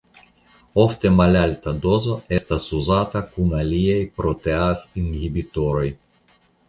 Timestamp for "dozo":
1.83-2.15